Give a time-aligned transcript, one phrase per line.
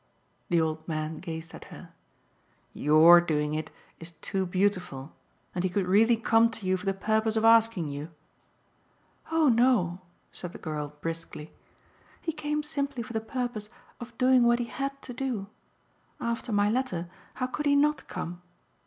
[0.49, 1.91] The old man gazed at her.
[2.73, 3.69] "'Your' doing it
[3.99, 5.13] is too beautiful!
[5.53, 8.09] And he could really come to you for the purpose of asking you?"
[9.31, 10.01] "Oh no,"
[10.31, 11.53] said the girl briskly,
[12.19, 13.69] "he came simply for the purpose
[13.99, 15.45] of doing what he HAD to do.
[16.19, 18.41] After my letter how could he not come?